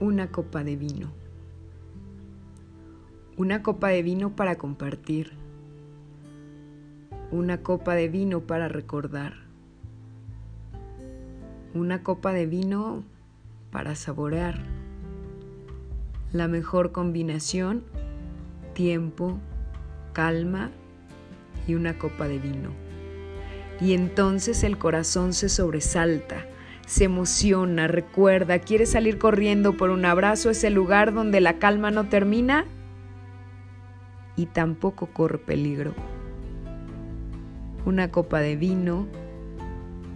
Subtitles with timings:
[0.00, 1.10] una copa de vino.
[3.36, 5.32] Una copa de vino para compartir.
[7.30, 9.34] Una copa de vino para recordar.
[11.74, 13.02] Una copa de vino
[13.72, 14.60] para saborear.
[16.32, 17.82] La mejor combinación,
[18.74, 19.38] tiempo,
[20.12, 20.70] calma
[21.66, 22.70] y una copa de vino.
[23.80, 26.46] Y entonces el corazón se sobresalta
[26.88, 32.08] se emociona, recuerda, quiere salir corriendo por un abrazo ese lugar donde la calma no
[32.08, 32.64] termina
[34.36, 35.92] y tampoco corre peligro.
[37.84, 39.06] Una copa de vino,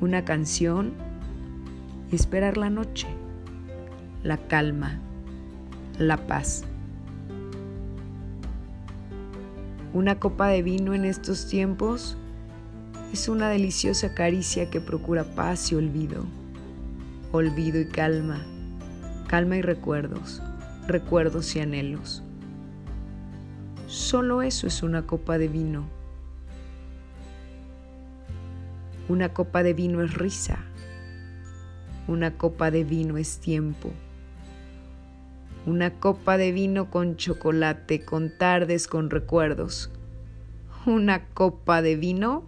[0.00, 0.92] una canción
[2.12, 3.08] y esperar la noche,
[4.22, 5.00] la calma,
[5.98, 6.62] la paz.
[9.92, 12.16] Una copa de vino en estos tiempos
[13.12, 16.24] es una deliciosa caricia que procura paz y olvido
[17.32, 18.44] olvido y calma,
[19.28, 20.42] calma y recuerdos,
[20.86, 22.22] recuerdos y anhelos.
[23.86, 25.84] Solo eso es una copa de vino.
[29.08, 30.58] Una copa de vino es risa.
[32.06, 33.90] Una copa de vino es tiempo.
[35.66, 39.90] Una copa de vino con chocolate, con tardes, con recuerdos.
[40.86, 42.44] Una copa de vino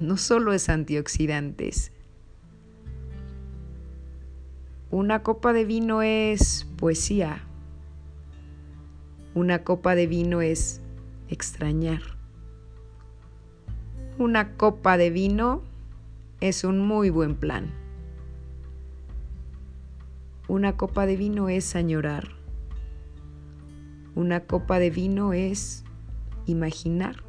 [0.00, 1.92] no solo es antioxidantes,
[4.92, 7.40] una copa de vino es poesía.
[9.34, 10.82] Una copa de vino es
[11.28, 12.02] extrañar.
[14.18, 15.62] Una copa de vino
[16.42, 17.72] es un muy buen plan.
[20.46, 22.28] Una copa de vino es añorar.
[24.14, 25.84] Una copa de vino es
[26.44, 27.24] imaginar.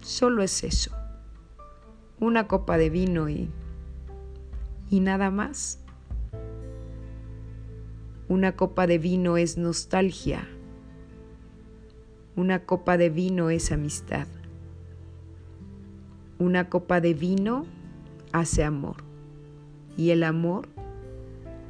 [0.00, 0.90] Solo es eso.
[2.18, 3.50] Una copa de vino y,
[4.92, 5.78] y nada más.
[8.28, 10.46] Una copa de vino es nostalgia.
[12.36, 14.26] Una copa de vino es amistad.
[16.38, 17.64] Una copa de vino
[18.32, 18.96] hace amor.
[19.96, 20.68] Y el amor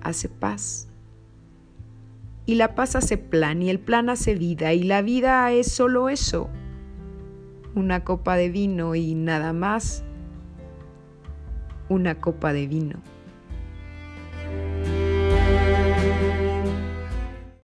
[0.00, 0.88] hace paz.
[2.44, 6.09] Y la paz hace plan y el plan hace vida y la vida es solo
[6.09, 6.50] eso.
[7.77, 10.03] Una copa de vino y nada más.
[11.92, 13.03] Una copa de vino.